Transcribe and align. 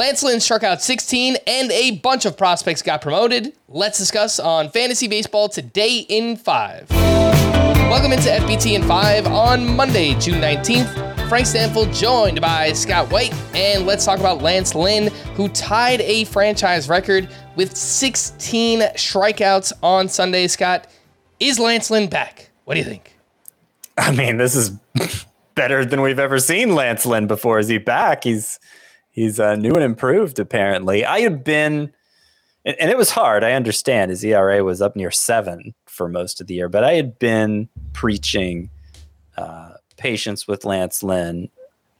Lance 0.00 0.22
Lynn 0.22 0.40
struck 0.40 0.62
out 0.62 0.80
16 0.80 1.36
and 1.46 1.70
a 1.70 1.98
bunch 1.98 2.24
of 2.24 2.34
prospects 2.34 2.80
got 2.80 3.02
promoted. 3.02 3.52
Let's 3.68 3.98
discuss 3.98 4.40
on 4.40 4.70
Fantasy 4.70 5.08
Baseball 5.08 5.50
today 5.50 6.06
in 6.08 6.36
5. 6.36 6.88
Welcome 6.88 8.10
into 8.12 8.30
FBT 8.30 8.76
in 8.76 8.82
5 8.82 9.26
on 9.26 9.76
Monday, 9.76 10.18
June 10.18 10.40
19th. 10.40 11.28
Frank 11.28 11.46
Stampfl 11.46 11.94
joined 11.94 12.40
by 12.40 12.72
Scott 12.72 13.12
White, 13.12 13.34
and 13.54 13.84
let's 13.84 14.06
talk 14.06 14.18
about 14.18 14.40
Lance 14.40 14.74
Lynn, 14.74 15.08
who 15.34 15.50
tied 15.50 16.00
a 16.00 16.24
franchise 16.24 16.88
record 16.88 17.28
with 17.56 17.76
16 17.76 18.80
strikeouts 18.80 19.74
on 19.82 20.08
Sunday. 20.08 20.46
Scott, 20.46 20.86
is 21.40 21.58
Lance 21.58 21.90
Lynn 21.90 22.08
back? 22.08 22.48
What 22.64 22.76
do 22.76 22.80
you 22.80 22.86
think? 22.86 23.18
I 23.98 24.12
mean, 24.12 24.38
this 24.38 24.56
is 24.56 24.70
better 25.54 25.84
than 25.84 26.00
we've 26.00 26.18
ever 26.18 26.38
seen 26.38 26.74
Lance 26.74 27.04
Lynn 27.04 27.26
before. 27.26 27.58
Is 27.58 27.68
he 27.68 27.76
back? 27.76 28.24
He's 28.24 28.58
he's 29.10 29.40
uh, 29.40 29.56
new 29.56 29.72
and 29.72 29.82
improved. 29.82 30.38
Apparently, 30.38 31.04
I 31.04 31.20
had 31.20 31.44
been, 31.44 31.92
and, 32.64 32.76
and 32.80 32.90
it 32.90 32.96
was 32.96 33.10
hard. 33.10 33.44
I 33.44 33.52
understand 33.52 34.10
his 34.10 34.24
ERA 34.24 34.64
was 34.64 34.80
up 34.80 34.96
near 34.96 35.10
seven 35.10 35.74
for 35.86 36.08
most 36.08 36.40
of 36.40 36.46
the 36.46 36.54
year, 36.54 36.68
but 36.68 36.84
I 36.84 36.94
had 36.94 37.18
been 37.18 37.68
preaching 37.92 38.70
uh, 39.36 39.72
patience 39.96 40.46
with 40.48 40.64
Lance 40.64 41.02
Lynn. 41.02 41.48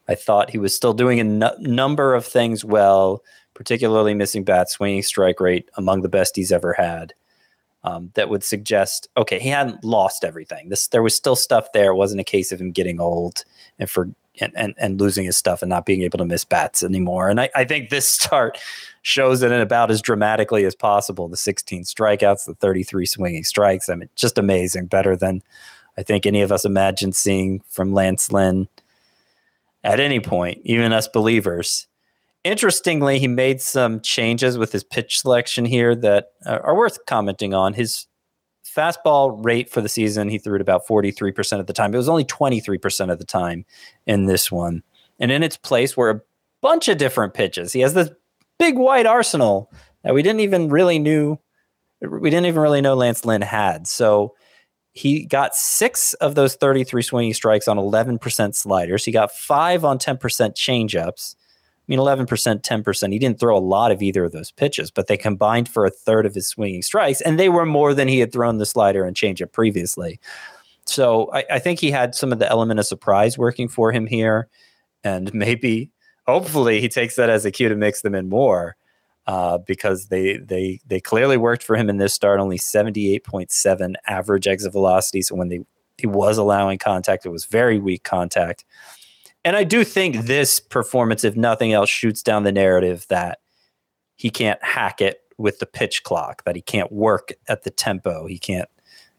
I 0.08 0.14
thought 0.14 0.50
he 0.50 0.58
was 0.58 0.74
still 0.74 0.94
doing 0.94 1.18
a 1.20 1.46
n- 1.46 1.54
number 1.60 2.14
of 2.14 2.26
things 2.26 2.64
well, 2.64 3.22
particularly 3.54 4.14
missing 4.14 4.44
bat, 4.44 4.70
swinging 4.70 5.02
strike 5.02 5.40
rate 5.40 5.68
among 5.74 6.02
the 6.02 6.08
best 6.08 6.36
he's 6.36 6.52
ever 6.52 6.72
had. 6.72 7.14
Um, 7.82 8.10
that 8.12 8.28
would 8.28 8.44
suggest 8.44 9.08
okay, 9.16 9.38
he 9.38 9.48
hadn't 9.48 9.82
lost 9.84 10.22
everything. 10.22 10.68
This 10.68 10.88
there 10.88 11.02
was 11.02 11.14
still 11.14 11.36
stuff 11.36 11.72
there. 11.72 11.92
It 11.92 11.96
wasn't 11.96 12.20
a 12.20 12.24
case 12.24 12.52
of 12.52 12.60
him 12.60 12.72
getting 12.72 13.00
old 13.00 13.44
and 13.78 13.88
for 13.88 14.10
and, 14.40 14.52
and, 14.56 14.74
and 14.78 15.00
losing 15.00 15.24
his 15.24 15.36
stuff 15.36 15.62
and 15.62 15.68
not 15.68 15.86
being 15.86 16.02
able 16.02 16.18
to 16.18 16.24
miss 16.24 16.44
bats 16.44 16.82
anymore. 16.82 17.28
And 17.28 17.40
I, 17.40 17.50
I 17.54 17.64
think 17.64 17.90
this 17.90 18.06
start 18.08 18.58
shows 19.02 19.42
it 19.42 19.52
in 19.52 19.60
about 19.60 19.90
as 19.90 20.02
dramatically 20.02 20.64
as 20.64 20.74
possible. 20.74 21.28
The 21.28 21.36
16 21.36 21.84
strikeouts, 21.84 22.46
the 22.46 22.54
33 22.54 23.06
swinging 23.06 23.44
strikes. 23.44 23.88
I 23.88 23.94
mean, 23.94 24.08
just 24.16 24.38
amazing. 24.38 24.86
Better 24.86 25.16
than 25.16 25.42
I 25.96 26.02
think 26.02 26.26
any 26.26 26.42
of 26.42 26.52
us 26.52 26.64
imagined 26.64 27.16
seeing 27.16 27.62
from 27.68 27.92
Lance 27.92 28.32
Lynn 28.32 28.68
at 29.82 30.00
any 30.00 30.20
point, 30.20 30.60
even 30.64 30.92
us 30.92 31.08
believers. 31.08 31.86
Interestingly, 32.44 33.18
he 33.18 33.28
made 33.28 33.60
some 33.60 34.00
changes 34.00 34.56
with 34.56 34.72
his 34.72 34.84
pitch 34.84 35.20
selection 35.20 35.64
here 35.64 35.94
that 35.94 36.32
uh, 36.46 36.58
are 36.62 36.76
worth 36.76 37.04
commenting 37.06 37.52
on. 37.52 37.74
His 37.74 38.06
fastball 38.76 39.44
rate 39.44 39.70
for 39.70 39.80
the 39.80 39.88
season, 39.88 40.28
he 40.28 40.38
threw 40.38 40.56
it 40.56 40.60
about 40.60 40.86
43% 40.86 41.60
of 41.60 41.66
the 41.66 41.72
time. 41.72 41.94
It 41.94 41.98
was 41.98 42.08
only 42.08 42.24
23% 42.24 43.10
of 43.10 43.18
the 43.18 43.24
time 43.24 43.64
in 44.06 44.26
this 44.26 44.50
one. 44.50 44.82
And 45.18 45.30
in 45.30 45.42
its 45.42 45.56
place 45.56 45.96
were 45.96 46.10
a 46.10 46.20
bunch 46.60 46.88
of 46.88 46.98
different 46.98 47.34
pitches. 47.34 47.72
He 47.72 47.80
has 47.80 47.94
this 47.94 48.10
big 48.58 48.78
white 48.78 49.06
arsenal 49.06 49.70
that 50.04 50.14
we 50.14 50.22
didn't 50.22 50.40
even 50.40 50.68
really 50.68 50.98
knew 50.98 51.38
we 52.00 52.30
didn't 52.30 52.46
even 52.46 52.62
really 52.62 52.80
know 52.80 52.94
Lance 52.94 53.26
Lynn 53.26 53.42
had. 53.42 53.86
So 53.86 54.34
he 54.92 55.26
got 55.26 55.54
six 55.54 56.14
of 56.14 56.34
those 56.34 56.54
33 56.56 57.02
swinging 57.02 57.34
strikes 57.34 57.68
on 57.68 57.76
11% 57.76 58.54
sliders. 58.54 59.04
He 59.04 59.12
got 59.12 59.32
five 59.32 59.84
on 59.84 59.98
10% 59.98 60.18
changeups 60.18 61.36
mean, 61.90 61.98
11%, 61.98 62.26
10%. 62.26 63.12
He 63.12 63.18
didn't 63.18 63.40
throw 63.40 63.56
a 63.56 63.58
lot 63.58 63.90
of 63.90 64.00
either 64.00 64.24
of 64.24 64.32
those 64.32 64.52
pitches, 64.52 64.90
but 64.90 65.08
they 65.08 65.16
combined 65.16 65.68
for 65.68 65.84
a 65.84 65.90
third 65.90 66.24
of 66.24 66.34
his 66.34 66.46
swinging 66.46 66.82
strikes, 66.82 67.20
and 67.20 67.38
they 67.38 67.48
were 67.48 67.66
more 67.66 67.92
than 67.92 68.08
he 68.08 68.20
had 68.20 68.32
thrown 68.32 68.58
the 68.58 68.66
slider 68.66 69.04
and 69.04 69.16
changeup 69.16 69.52
previously. 69.52 70.20
So 70.86 71.30
I, 71.32 71.44
I 71.50 71.58
think 71.58 71.80
he 71.80 71.90
had 71.90 72.14
some 72.14 72.32
of 72.32 72.38
the 72.38 72.48
element 72.48 72.80
of 72.80 72.86
surprise 72.86 73.36
working 73.36 73.68
for 73.68 73.90
him 73.92 74.06
here, 74.06 74.48
and 75.02 75.34
maybe, 75.34 75.90
hopefully, 76.26 76.80
he 76.80 76.88
takes 76.88 77.16
that 77.16 77.28
as 77.28 77.44
a 77.44 77.50
cue 77.50 77.68
to 77.68 77.76
mix 77.76 78.02
them 78.02 78.14
in 78.14 78.28
more. 78.28 78.76
Uh, 79.26 79.58
because 79.58 80.08
they 80.08 80.38
they 80.38 80.80
they 80.86 80.98
clearly 80.98 81.36
worked 81.36 81.62
for 81.62 81.76
him 81.76 81.88
in 81.88 81.98
this 81.98 82.12
start. 82.12 82.40
Only 82.40 82.56
seventy 82.56 83.14
eight 83.14 83.22
point 83.22 83.52
seven 83.52 83.96
average 84.06 84.48
exit 84.48 84.72
velocity. 84.72 85.22
So 85.22 85.36
when 85.36 85.48
they 85.48 85.60
he 85.98 86.06
was 86.08 86.36
allowing 86.38 86.78
contact, 86.78 87.26
it 87.26 87.28
was 87.28 87.44
very 87.44 87.78
weak 87.78 88.02
contact. 88.02 88.64
And 89.44 89.56
I 89.56 89.64
do 89.64 89.84
think 89.84 90.26
this 90.26 90.60
performance, 90.60 91.24
if 91.24 91.36
nothing 91.36 91.72
else, 91.72 91.88
shoots 91.88 92.22
down 92.22 92.44
the 92.44 92.52
narrative 92.52 93.06
that 93.08 93.38
he 94.16 94.30
can't 94.30 94.62
hack 94.62 95.00
it 95.00 95.22
with 95.38 95.58
the 95.58 95.66
pitch 95.66 96.02
clock, 96.02 96.44
that 96.44 96.56
he 96.56 96.62
can't 96.62 96.92
work 96.92 97.32
at 97.48 97.62
the 97.62 97.70
tempo. 97.70 98.26
He 98.26 98.38
can't, 98.38 98.68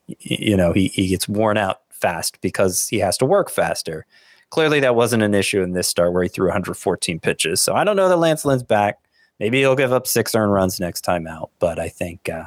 you 0.05 0.55
know, 0.55 0.73
he, 0.73 0.89
he 0.89 1.07
gets 1.07 1.27
worn 1.27 1.57
out 1.57 1.81
fast 1.89 2.39
because 2.41 2.87
he 2.87 2.99
has 2.99 3.17
to 3.17 3.25
work 3.25 3.49
faster. 3.49 4.05
Clearly, 4.51 4.79
that 4.81 4.95
wasn't 4.95 5.23
an 5.23 5.33
issue 5.33 5.63
in 5.63 5.71
this 5.71 5.87
start 5.87 6.13
where 6.13 6.23
he 6.23 6.29
threw 6.29 6.47
114 6.47 7.19
pitches. 7.19 7.61
So 7.61 7.73
I 7.73 7.83
don't 7.83 7.95
know 7.95 8.09
that 8.09 8.17
Lance 8.17 8.45
Lynn's 8.45 8.63
back. 8.63 8.99
Maybe 9.39 9.59
he'll 9.59 9.75
give 9.75 9.93
up 9.93 10.05
six 10.05 10.35
earned 10.35 10.51
runs 10.53 10.79
next 10.79 11.01
time 11.01 11.25
out, 11.25 11.49
but 11.57 11.79
I 11.79 11.89
think 11.89 12.29
uh, 12.29 12.43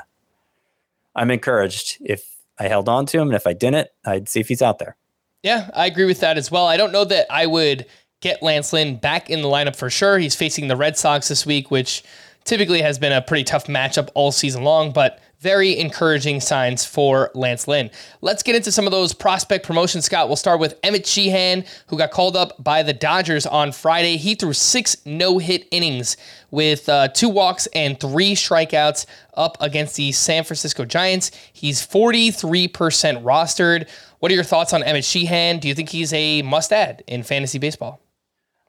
I'm 1.17 1.31
encouraged. 1.31 1.99
If 2.05 2.37
I 2.59 2.69
held 2.69 2.89
on 2.89 3.07
to 3.07 3.19
him 3.19 3.29
and 3.29 3.35
if 3.35 3.49
I 3.49 3.53
didn't, 3.53 3.89
I'd 4.05 4.29
see 4.29 4.39
if 4.39 4.47
he's 4.47 4.63
out 4.63 4.79
there. 4.79 4.97
Yeah, 5.45 5.69
I 5.75 5.85
agree 5.85 6.07
with 6.07 6.21
that 6.21 6.39
as 6.39 6.51
well. 6.51 6.67
I 6.67 6.79
don't 6.79 6.91
know 6.91 7.05
that 7.05 7.27
I 7.31 7.45
would 7.45 7.85
get 8.23 8.43
Lance 8.43 8.73
Lynn 8.73 8.97
back 8.97 9.29
in 9.29 9.43
the 9.43 9.49
lineup 9.49 9.77
for 9.77 9.91
sure. 9.91 10.19
He's 10.19 10.35
facing 10.35 10.69
the 10.69 10.77
Red 10.77 10.97
Sox 10.97 11.29
this 11.29 11.45
week, 11.45 11.71
which 11.71 12.03
typically 12.45 12.81
has 12.81 12.99
been 12.99 13.13
a 13.13 13.21
pretty 13.21 13.45
tough 13.45 13.67
matchup 13.67 14.09
all 14.15 14.33
season 14.33 14.65
long, 14.65 14.91
but 14.91 15.21
very 15.41 15.79
encouraging 15.79 16.41
signs 16.41 16.87
for 16.87 17.31
Lance 17.35 17.69
Lynn. 17.69 17.91
Let's 18.23 18.43
get 18.43 18.57
into 18.57 18.73
some 18.73 18.87
of 18.87 18.93
those 18.93 19.13
prospect 19.13 19.67
promotions, 19.67 20.07
Scott. 20.07 20.29
We'll 20.29 20.37
start 20.37 20.59
with 20.59 20.79
Emmet 20.83 21.07
Sheehan, 21.07 21.67
who 21.89 21.99
got 21.99 22.11
called 22.11 22.35
up 22.35 22.65
by 22.65 22.83
the 22.83 22.95
Dodgers 22.95 23.45
on 23.45 23.71
Friday. 23.71 24.17
He 24.17 24.35
threw 24.37 24.55
six 24.55 24.97
no 25.05 25.37
hit 25.37 25.69
innings 25.71 26.17
with 26.51 26.89
uh, 26.89 27.09
two 27.09 27.29
walks 27.29 27.67
and 27.75 28.01
three 28.01 28.35
strikeouts 28.35 29.05
up 29.35 29.59
against 29.61 29.97
the 29.97 30.13
San 30.13 30.45
Francisco 30.45 30.87
Giants. 30.87 31.31
He's 31.53 31.87
43% 31.87 32.71
rostered. 33.23 33.91
What 34.25 34.31
are 34.31 34.37
your 34.37 34.43
thoughts 34.43 34.73
on 34.73 34.83
Emmet 34.83 35.05
Sheehan? 35.05 35.59
Do 35.59 35.69
you 35.69 35.75
think 35.75 35.91
he's 35.91 36.11
a 36.15 36.41
must 36.41 36.73
add 36.73 37.05
in 37.07 37.23
fantasy 37.25 37.59
baseball? 37.59 38.01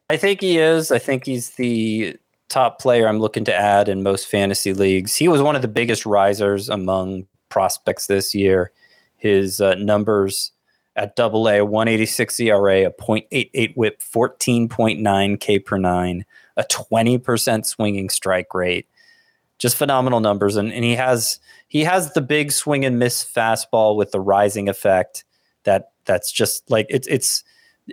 I 0.10 0.18
think 0.18 0.42
he 0.42 0.58
is. 0.58 0.92
I 0.92 1.00
think 1.00 1.26
he's 1.26 1.52
the 1.52 2.18
top 2.50 2.78
player 2.82 3.08
I'm 3.08 3.20
looking 3.20 3.46
to 3.46 3.56
add 3.56 3.88
in 3.88 4.04
most 4.04 4.28
fantasy 4.28 4.74
leagues. 4.74 5.16
He 5.16 5.30
was 5.30 5.42
one 5.42 5.56
of 5.56 5.62
the 5.62 5.70
biggest 5.70 6.06
risers 6.06 6.68
among 6.68 7.28
prospects 7.48 8.08
this 8.08 8.36
year. 8.36 8.74
His 9.16 9.62
uh, 9.62 9.76
numbers 9.76 10.52
at 10.98 11.16
double 11.16 11.48
A, 11.48 11.62
186 11.62 12.38
ERA, 12.42 12.88
a 12.88 12.92
0.88 12.92 13.78
whip, 13.78 14.02
14.9 14.02 15.40
K 15.40 15.60
per 15.60 15.78
nine, 15.78 16.26
a 16.58 16.66
20% 16.66 17.66
swinging 17.66 18.10
strike 18.10 18.54
rate. 18.54 18.90
Just 19.58 19.78
phenomenal 19.78 20.20
numbers. 20.20 20.58
And, 20.58 20.74
and 20.74 20.84
he 20.84 20.96
has 20.96 21.40
he 21.70 21.86
has 21.86 22.12
the 22.12 22.20
big 22.20 22.52
swing 22.52 22.84
and 22.84 23.00
miss 23.00 23.24
fastball 23.24 23.96
with 23.96 24.12
the 24.12 24.20
rising 24.20 24.68
effect 24.68 25.24
that 25.66 25.92
that's 26.06 26.32
just 26.32 26.70
like 26.72 26.88
it's 26.90 27.08
it's 27.08 27.44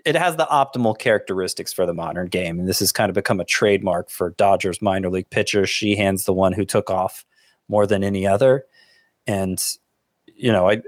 it 0.05 0.15
has 0.15 0.37
the 0.37 0.47
optimal 0.51 0.99
characteristics 0.99 1.73
for 1.73 1.85
the 1.85 1.95
modern 1.95 2.29
game. 2.29 2.59
And 2.59 2.69
this 2.69 2.79
has 2.79 2.93
kind 2.93 3.11
of 3.11 3.15
become 3.15 3.41
a 3.41 3.45
trademark 3.45 4.09
for 4.09 4.31
Dodgers 4.31 4.81
minor 4.81 5.11
league 5.11 5.29
pitchers. 5.31 5.69
Sheehan's 5.69 6.25
the 6.25 6.33
one 6.33 6.53
who 6.53 6.65
took 6.65 6.91
off 6.91 7.27
more 7.69 7.87
than 7.87 8.03
any 8.03 8.27
other. 8.27 8.65
And, 9.27 9.63
you 10.27 10.51
know, 10.51 10.71
I, 10.71 10.83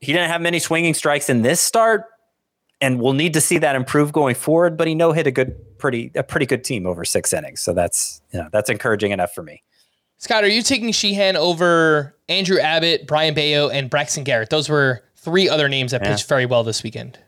he 0.00 0.12
didn't 0.12 0.28
have 0.28 0.42
many 0.42 0.58
swinging 0.58 0.94
strikes 0.94 1.30
in 1.30 1.40
this 1.40 1.58
start, 1.58 2.04
and 2.82 3.00
we'll 3.00 3.14
need 3.14 3.32
to 3.32 3.40
see 3.40 3.58
that 3.58 3.74
improve 3.74 4.12
going 4.12 4.34
forward. 4.34 4.76
But 4.76 4.88
he 4.88 4.94
no 4.94 5.12
hit 5.12 5.26
a 5.26 5.30
good, 5.30 5.56
pretty, 5.78 6.12
a 6.14 6.22
pretty 6.22 6.46
good 6.46 6.64
team 6.64 6.86
over 6.86 7.04
six 7.04 7.32
innings. 7.32 7.62
So 7.62 7.72
that's, 7.72 8.20
you 8.30 8.40
know, 8.40 8.48
that's 8.52 8.68
encouraging 8.68 9.12
enough 9.12 9.32
for 9.32 9.42
me. 9.42 9.62
Scott, 10.18 10.44
are 10.44 10.48
you 10.48 10.62
taking 10.62 10.92
Sheehan 10.92 11.36
over 11.36 12.14
Andrew 12.28 12.58
Abbott, 12.58 13.06
Brayan 13.06 13.34
Bello, 13.34 13.70
and 13.70 13.88
Braxton 13.88 14.24
Garrett? 14.24 14.50
Those 14.50 14.68
were 14.68 15.02
three 15.26 15.48
other 15.48 15.68
names 15.68 15.90
that 15.90 16.02
yeah. 16.04 16.12
pitched 16.12 16.28
very 16.28 16.46
well 16.46 16.62
this 16.62 16.84
weekend. 16.84 17.18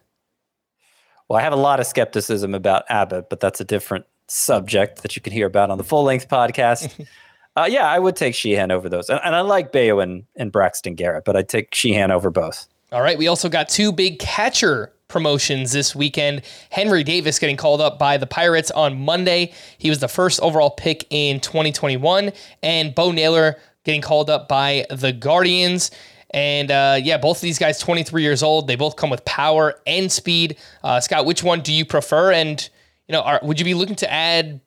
Well, 1.29 1.37
I 1.37 1.43
have 1.43 1.53
a 1.53 1.57
lot 1.57 1.81
of 1.81 1.87
skepticism 1.87 2.55
about 2.55 2.85
Abbott, 2.89 3.29
but 3.29 3.41
that's 3.41 3.61
a 3.61 3.65
different 3.65 4.07
subject 4.29 5.03
that 5.03 5.17
you 5.17 5.21
can 5.21 5.33
hear 5.33 5.47
about 5.47 5.69
on 5.69 5.79
the 5.79 5.85
full 5.85 6.05
length 6.05 6.29
podcast. 6.29 7.07
uh, 7.57 7.67
yeah, 7.69 7.89
I 7.89 7.99
would 7.99 8.15
take 8.15 8.37
Sheehan 8.37 8.71
over 8.71 8.89
those. 8.89 9.11
And, 9.11 9.21
and 9.25 9.35
I 9.35 9.41
like 9.41 9.73
Bello 9.73 9.99
and, 9.99 10.27
and 10.37 10.53
Braxton 10.53 10.95
Garrett, 10.95 11.25
but 11.25 11.35
I'd 11.35 11.49
take 11.49 11.75
Sheehan 11.75 12.13
over 12.13 12.31
both. 12.31 12.69
All 12.93 13.03
right. 13.03 13.19
We 13.19 13.27
also 13.27 13.49
got 13.49 13.69
two 13.69 13.91
big 13.91 14.21
catcher 14.21 14.93
promotions 15.09 15.73
this 15.73 15.97
weekend. 15.97 16.43
Henry 16.71 17.03
Davis 17.03 17.41
getting 17.41 17.57
called 17.57 17.81
up 17.81 17.99
by 17.99 18.17
the 18.17 18.29
Pirates 18.29 18.71
on 18.71 19.01
Monday. 19.01 19.53
He 19.77 19.91
was 19.91 19.99
the 19.99 20.09
first 20.09 20.39
overall 20.41 20.71
pick 20.71 21.05
in 21.11 21.41
2021. 21.41 22.31
And 22.63 22.95
Bo 22.95 23.11
Naylor 23.11 23.57
getting 23.83 24.03
called 24.03 24.31
up 24.31 24.49
by 24.49 24.87
the 24.89 25.13
Guardians. 25.13 25.91
And 26.31 26.71
uh, 26.71 26.99
yeah, 27.03 27.17
both 27.17 27.39
of 27.39 27.43
these 27.43 27.59
guys, 27.59 27.79
23 27.79 28.23
years 28.23 28.43
old. 28.43 28.67
They 28.67 28.77
both 28.77 28.97
come 28.97 29.11
with 29.11 29.25
power 29.25 29.81
and 29.87 30.13
speed. 30.13 30.57
Uh, 30.85 31.01
Scott, 31.01 31.25
which 31.25 31.43
one 31.43 31.61
do 31.61 31.73
you 31.73 31.85
prefer? 31.85 32.33
And 32.33 32.69
you 33.07 33.15
know, 33.15 33.23
are, 33.23 33.41
would 33.43 33.59
you 33.59 33.65
be 33.65 33.75
looking 33.75 33.97
to 33.97 34.13
add 34.13 34.61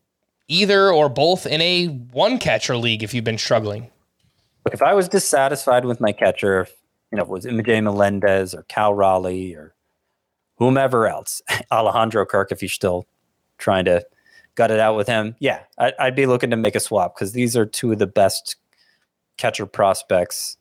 either 0.47 0.91
or 0.91 1.07
both 1.07 1.45
in 1.45 1.61
a 1.61 1.87
one 1.87 2.39
catcher 2.39 2.75
league 2.75 3.03
if 3.03 3.13
you've 3.13 3.23
been 3.23 3.37
struggling? 3.37 3.89
If 4.71 4.81
I 4.81 4.93
was 4.93 5.07
dissatisfied 5.07 5.85
with 5.85 6.01
my 6.01 6.11
catcher, 6.11 6.67
you 7.11 7.17
know, 7.17 7.23
if 7.23 7.29
it 7.29 7.31
was 7.31 7.45
MJ 7.45 7.83
Melendez 7.83 8.53
or 8.53 8.63
Cal 8.63 8.93
Raleigh 8.93 9.55
or 9.55 9.73
whomever 10.57 11.07
else, 11.07 11.41
Alejandro 11.71 12.25
Kirk, 12.25 12.51
if 12.51 12.61
you're 12.61 12.69
still 12.69 13.05
trying 13.57 13.85
to 13.85 14.03
gut 14.55 14.71
it 14.71 14.79
out 14.79 14.95
with 14.95 15.07
him, 15.07 15.35
yeah, 15.39 15.61
I, 15.77 15.93
I'd 15.99 16.15
be 16.15 16.25
looking 16.25 16.49
to 16.49 16.57
make 16.57 16.75
a 16.75 16.79
swap 16.79 17.15
because 17.15 17.33
these 17.33 17.55
are 17.55 17.65
two 17.65 17.91
of 17.91 17.99
the 17.99 18.07
best 18.07 18.55
catcher 19.37 19.65
prospects 19.65 20.57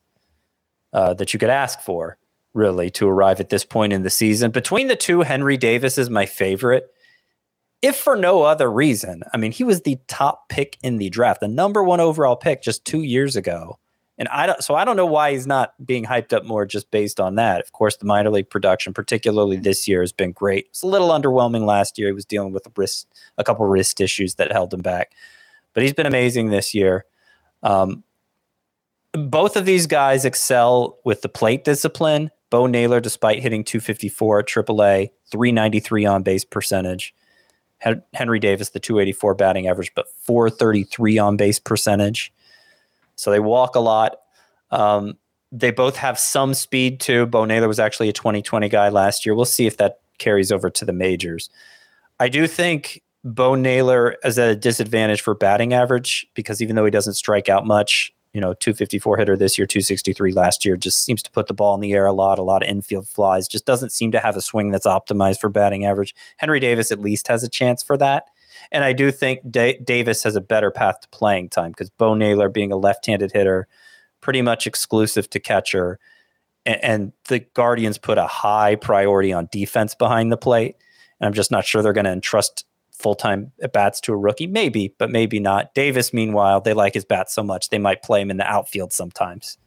uh, 0.92 1.14
that 1.14 1.32
you 1.32 1.38
could 1.38 1.50
ask 1.50 1.80
for, 1.80 2.18
really, 2.54 2.90
to 2.90 3.08
arrive 3.08 3.40
at 3.40 3.48
this 3.48 3.64
point 3.64 3.92
in 3.92 4.02
the 4.02 4.10
season. 4.10 4.50
Between 4.50 4.88
the 4.88 4.96
two, 4.96 5.22
Henry 5.22 5.56
Davis 5.56 5.98
is 5.98 6.10
my 6.10 6.26
favorite. 6.26 6.88
If 7.82 7.96
for 7.96 8.16
no 8.16 8.42
other 8.42 8.70
reason, 8.70 9.22
I 9.32 9.38
mean, 9.38 9.52
he 9.52 9.64
was 9.64 9.82
the 9.82 9.98
top 10.06 10.48
pick 10.48 10.76
in 10.82 10.98
the 10.98 11.08
draft, 11.08 11.40
the 11.40 11.48
number 11.48 11.82
one 11.82 12.00
overall 12.00 12.36
pick 12.36 12.62
just 12.62 12.84
two 12.84 13.02
years 13.02 13.36
ago. 13.36 13.78
And 14.18 14.28
I 14.28 14.44
don't, 14.44 14.62
so 14.62 14.74
I 14.74 14.84
don't 14.84 14.96
know 14.96 15.06
why 15.06 15.32
he's 15.32 15.46
not 15.46 15.72
being 15.86 16.04
hyped 16.04 16.34
up 16.34 16.44
more 16.44 16.66
just 16.66 16.90
based 16.90 17.18
on 17.18 17.36
that. 17.36 17.62
Of 17.62 17.72
course, 17.72 17.96
the 17.96 18.04
minor 18.04 18.28
league 18.28 18.50
production, 18.50 18.92
particularly 18.92 19.56
this 19.56 19.88
year, 19.88 20.02
has 20.02 20.12
been 20.12 20.32
great. 20.32 20.66
It's 20.68 20.82
a 20.82 20.86
little 20.86 21.08
underwhelming 21.08 21.64
last 21.64 21.98
year. 21.98 22.08
He 22.08 22.12
was 22.12 22.26
dealing 22.26 22.52
with 22.52 22.66
a 22.66 22.72
wrist, 22.76 23.08
a 23.38 23.44
couple 23.44 23.64
wrist 23.64 23.98
issues 23.98 24.34
that 24.34 24.52
held 24.52 24.74
him 24.74 24.82
back, 24.82 25.12
but 25.72 25.82
he's 25.82 25.94
been 25.94 26.04
amazing 26.04 26.50
this 26.50 26.74
year. 26.74 27.06
Um, 27.62 28.04
both 29.12 29.56
of 29.56 29.64
these 29.64 29.86
guys 29.86 30.24
excel 30.24 30.98
with 31.04 31.22
the 31.22 31.28
plate 31.28 31.64
discipline. 31.64 32.30
Bo 32.50 32.66
Naylor, 32.66 33.00
despite 33.00 33.42
hitting 33.42 33.64
254 33.64 34.40
at 34.40 34.46
AAA, 34.46 35.10
393 35.30 36.04
on 36.04 36.22
base 36.22 36.44
percentage. 36.44 37.14
Henry 38.12 38.38
Davis, 38.38 38.70
the 38.70 38.80
284 38.80 39.34
batting 39.34 39.66
average, 39.66 39.92
but 39.94 40.06
433 40.24 41.18
on 41.18 41.36
base 41.36 41.58
percentage. 41.58 42.32
So 43.16 43.30
they 43.30 43.40
walk 43.40 43.74
a 43.74 43.80
lot. 43.80 44.16
Um, 44.70 45.16
they 45.52 45.70
both 45.70 45.96
have 45.96 46.18
some 46.18 46.54
speed 46.54 47.00
too. 47.00 47.26
Bo 47.26 47.44
Naylor 47.44 47.68
was 47.68 47.80
actually 47.80 48.08
a 48.08 48.12
2020 48.12 48.68
guy 48.68 48.88
last 48.88 49.24
year. 49.24 49.34
We'll 49.34 49.44
see 49.44 49.66
if 49.66 49.78
that 49.78 50.00
carries 50.18 50.52
over 50.52 50.70
to 50.70 50.84
the 50.84 50.92
majors. 50.92 51.48
I 52.18 52.28
do 52.28 52.46
think 52.46 53.02
Bo 53.24 53.54
Naylor 53.54 54.16
is 54.24 54.38
at 54.38 54.50
a 54.50 54.56
disadvantage 54.56 55.22
for 55.22 55.34
batting 55.34 55.72
average 55.72 56.26
because 56.34 56.60
even 56.60 56.76
though 56.76 56.84
he 56.84 56.90
doesn't 56.90 57.14
strike 57.14 57.48
out 57.48 57.66
much, 57.66 58.12
you 58.32 58.40
know, 58.40 58.54
254 58.54 59.16
hitter 59.16 59.36
this 59.36 59.58
year, 59.58 59.66
263 59.66 60.32
last 60.32 60.64
year, 60.64 60.76
just 60.76 61.04
seems 61.04 61.22
to 61.22 61.30
put 61.30 61.48
the 61.48 61.54
ball 61.54 61.74
in 61.74 61.80
the 61.80 61.92
air 61.92 62.06
a 62.06 62.12
lot, 62.12 62.38
a 62.38 62.42
lot 62.42 62.62
of 62.62 62.68
infield 62.68 63.08
flies, 63.08 63.48
just 63.48 63.66
doesn't 63.66 63.90
seem 63.90 64.12
to 64.12 64.20
have 64.20 64.36
a 64.36 64.40
swing 64.40 64.70
that's 64.70 64.86
optimized 64.86 65.40
for 65.40 65.48
batting 65.48 65.84
average. 65.84 66.14
Henry 66.36 66.60
Davis 66.60 66.92
at 66.92 67.00
least 67.00 67.28
has 67.28 67.42
a 67.42 67.48
chance 67.48 67.82
for 67.82 67.96
that. 67.96 68.26
And 68.70 68.84
I 68.84 68.92
do 68.92 69.10
think 69.10 69.40
da- 69.50 69.78
Davis 69.82 70.22
has 70.22 70.36
a 70.36 70.40
better 70.40 70.70
path 70.70 71.00
to 71.00 71.08
playing 71.08 71.48
time 71.48 71.72
because 71.72 71.90
Bo 71.90 72.14
Naylor, 72.14 72.48
being 72.48 72.70
a 72.70 72.76
left 72.76 73.06
handed 73.06 73.32
hitter, 73.32 73.66
pretty 74.20 74.42
much 74.42 74.66
exclusive 74.66 75.28
to 75.30 75.40
catcher, 75.40 75.98
and, 76.64 76.84
and 76.84 77.12
the 77.28 77.40
Guardians 77.54 77.98
put 77.98 78.18
a 78.18 78.26
high 78.26 78.76
priority 78.76 79.32
on 79.32 79.48
defense 79.50 79.94
behind 79.94 80.30
the 80.30 80.36
plate. 80.36 80.76
And 81.18 81.26
I'm 81.26 81.32
just 81.32 81.50
not 81.50 81.64
sure 81.64 81.82
they're 81.82 81.92
going 81.92 82.04
to 82.04 82.12
entrust 82.12 82.64
full 83.00 83.14
time 83.14 83.52
at 83.62 83.72
bats 83.72 84.00
to 84.02 84.12
a 84.12 84.16
rookie? 84.16 84.46
Maybe, 84.46 84.94
but 84.98 85.10
maybe 85.10 85.40
not. 85.40 85.74
Davis, 85.74 86.12
meanwhile, 86.12 86.60
they 86.60 86.74
like 86.74 86.94
his 86.94 87.04
bat 87.04 87.30
so 87.30 87.42
much 87.42 87.70
they 87.70 87.78
might 87.78 88.02
play 88.02 88.20
him 88.20 88.30
in 88.30 88.36
the 88.36 88.46
outfield 88.46 88.92
sometimes. 88.92 89.58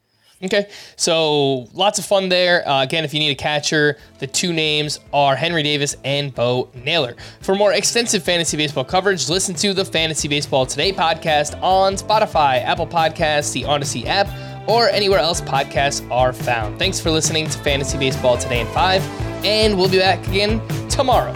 Okay, 0.44 0.69
so 0.97 1.68
lots 1.74 2.00
of 2.00 2.06
fun 2.06 2.27
there. 2.27 2.68
Uh, 2.68 2.83
again, 2.83 3.06
if 3.06 3.13
you 3.13 3.19
need 3.19 3.30
a 3.30 3.35
catcher, 3.35 3.97
the 4.19 4.27
two 4.27 4.51
names 4.51 5.00
are 5.13 5.38
Henry 5.38 5.63
Davis 5.63 5.95
and 6.03 6.35
Bo 6.35 6.69
Naylor. 6.83 7.15
For 7.39 7.56
more 7.56 7.71
extensive 7.71 8.24
fantasy 8.24 8.57
baseball 8.57 8.83
coverage, 8.83 9.30
listen 9.30 9.56
to 9.56 9.74
the 9.74 9.85
Fantasy 9.85 10.27
Baseball 10.27 10.65
Today 10.65 10.91
podcast 10.91 11.62
on 11.62 11.94
Spotify, 11.94 12.62
Apple 12.62 12.88
Podcasts, 12.88 13.53
the 13.53 13.63
Audacy 13.63 14.06
app, 14.06 14.27
or 14.68 14.89
anywhere 14.89 15.19
else 15.19 15.39
podcasts 15.39 16.09
are 16.12 16.33
found. 16.33 16.77
Thanks 16.77 17.00
for 17.00 17.09
listening 17.09 17.47
to 17.47 17.57
Fantasy 17.59 17.97
Baseball 17.97 18.38
Today 18.38 18.62
in 18.62 18.68
5, 18.68 19.01
and 19.45 19.77
we'll 19.77 19.89
be 19.89 20.00
back 20.00 20.25
again 20.27 20.62
tomorrow. 20.89 21.31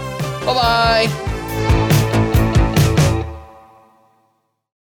Bye 0.45 0.53
bye. 1.07 1.26